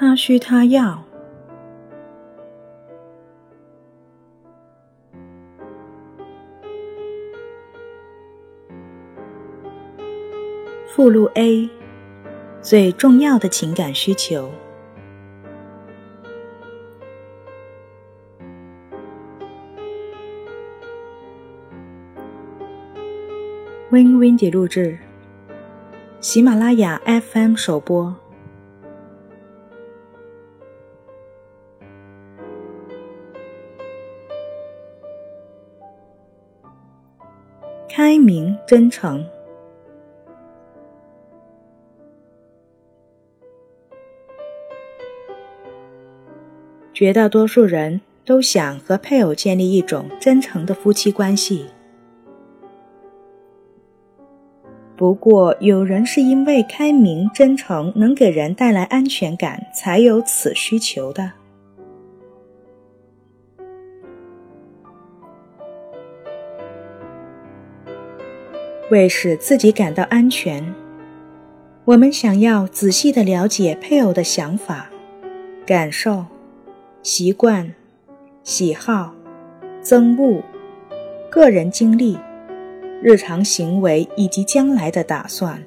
[0.00, 1.04] 他需他要。
[10.88, 11.68] 附录 A
[12.62, 14.50] 最重要的情感需求。
[23.90, 24.98] Win Windy 录制，
[26.22, 28.29] 喜马拉雅 FM 首播。
[37.92, 39.26] 开明真诚。
[46.94, 51.66] 绝大多数人都想和配偶建立一种真诚的夫妻关系。
[54.96, 61.39] 不过，有人是因为开明真诚能给人带来安全感，才有此需求的。
[68.90, 70.74] 为使自己感到安全，
[71.84, 74.90] 我们想要仔细的了解配偶的想法、
[75.64, 76.24] 感受。
[77.02, 77.72] 习惯、
[78.42, 79.14] 喜好、
[79.82, 80.42] 憎恶、
[81.30, 82.18] 个人经历、
[83.00, 85.64] 日常行为以及将来的打算。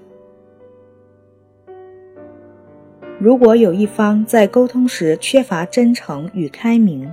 [3.19, 7.11] 如果有一方在沟通时缺乏真诚与开明，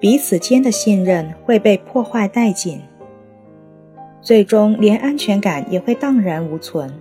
[0.00, 2.80] 彼此间的信任会被破坏殆尽，
[4.26, 6.92] 最终连安全感也会荡然无存。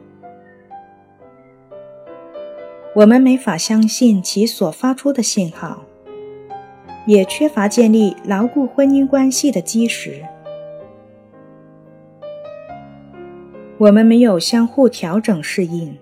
[2.94, 5.86] 我们没法相信其所发出的信号，
[7.08, 10.22] 也缺乏建立牢固婚姻关系的基石。
[13.80, 15.98] 我们没有相互调整适应，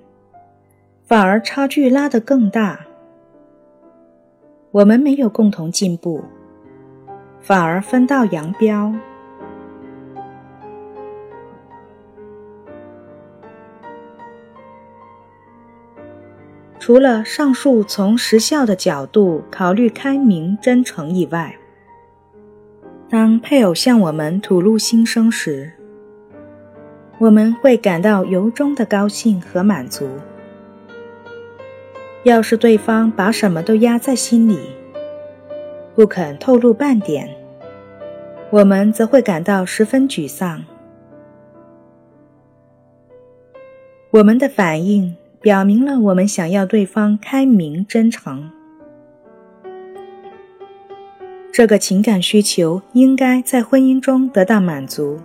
[1.06, 2.82] 反而差距拉得更大。
[4.72, 6.22] 我们没有共同进步，
[7.40, 8.94] 反而分道扬镳。
[16.86, 21.56] 除了上述从时效的角度考虑开明真诚以外，
[23.10, 25.72] 当配偶向我们吐露心声时，
[27.20, 30.10] 我们会感到由衷的高兴和满足。
[32.24, 34.60] 要是对方把什么都压在心里，
[35.96, 37.34] 不肯透露半点，
[38.50, 40.66] 我们则会感到十分沮丧。
[44.12, 45.16] 我们的反应。
[45.44, 48.50] 表明了我们想要对方开明真诚，
[51.52, 55.20] 这个情感需求应该在婚姻中得到满足。